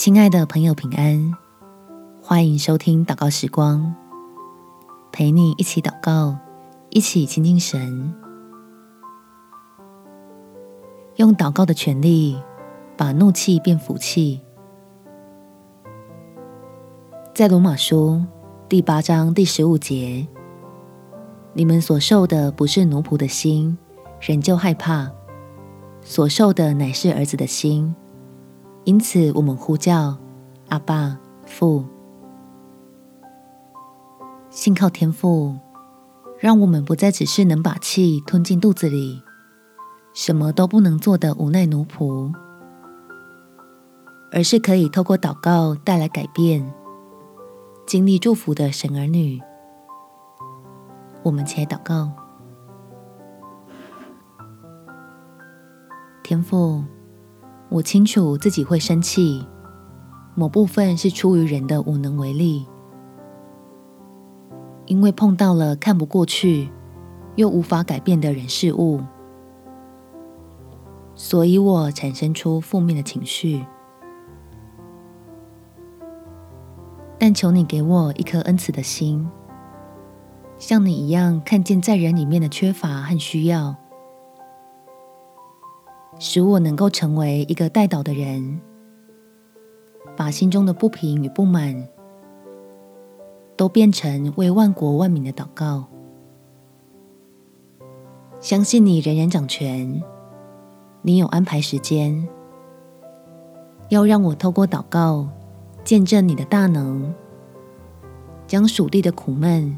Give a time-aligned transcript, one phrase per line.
[0.00, 1.34] 亲爱的朋友，平安！
[2.22, 3.94] 欢迎收听祷告时光，
[5.12, 6.38] 陪你一起祷告，
[6.88, 8.14] 一起亲近神，
[11.16, 12.40] 用祷告的权力
[12.96, 14.40] 把怒气变福气。
[17.34, 18.24] 在罗马书
[18.70, 20.26] 第八章第十五节，
[21.52, 23.76] 你们所受的不是奴仆的心，
[24.18, 25.10] 仍旧害怕；
[26.00, 27.94] 所受的乃是儿子的心。
[28.90, 30.18] 因此，我们呼叫
[30.68, 31.84] 阿爸父，
[34.48, 35.56] 信靠天父，
[36.40, 39.22] 让我们不再只是能把气吞进肚子里，
[40.12, 42.34] 什么都不能做的无奈奴仆，
[44.32, 46.74] 而是可以透过祷告带来改变，
[47.86, 49.40] 经历祝福的神儿女。
[51.22, 52.10] 我们起来祷告，
[56.24, 56.82] 天父。
[57.70, 59.46] 我清楚自己会生气，
[60.34, 62.66] 某部分是出于人的无能为力，
[64.86, 66.68] 因为碰到了看不过去
[67.36, 69.00] 又无法改变的人事物，
[71.14, 73.64] 所以我产生出负面的情绪。
[77.18, 79.30] 但求你给我一颗恩慈的心，
[80.58, 83.76] 像你一样看见在人里面的缺乏和需要。
[86.22, 88.60] 使我能够成为一个代祷的人，
[90.14, 91.88] 把心中的不平与不满
[93.56, 95.86] 都变成为万国万民的祷告。
[98.38, 100.02] 相信你仍然掌权，
[101.00, 102.28] 你有安排时间，
[103.88, 105.26] 要让我透过祷告
[105.84, 107.14] 见证你的大能，
[108.46, 109.74] 将属地的苦闷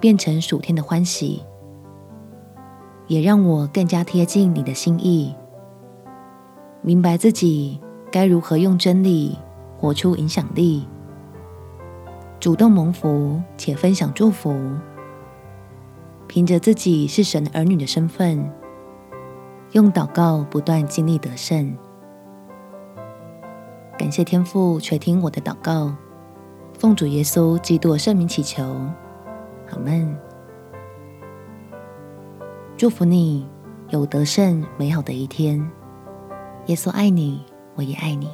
[0.00, 1.44] 变成属天的欢喜，
[3.06, 5.32] 也让我更加贴近你的心意。
[6.86, 7.80] 明白自己
[8.12, 9.36] 该如何用真理
[9.76, 10.86] 活出影响力，
[12.38, 14.56] 主动蒙福且分享祝福，
[16.28, 18.48] 凭着自己是神儿女的身份，
[19.72, 21.76] 用祷告不断经历得胜。
[23.98, 25.92] 感谢天父垂听我的祷告，
[26.78, 28.62] 奉主耶稣基督的圣名祈求，
[29.72, 30.16] 阿门。
[32.76, 33.44] 祝福你
[33.88, 35.68] 有得胜美好的一天。
[36.66, 37.44] 耶稣爱你，
[37.76, 38.28] 我也爱你。